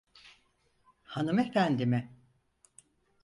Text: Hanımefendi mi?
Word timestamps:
Hanımefendi 1.03 1.85
mi? 1.85 2.13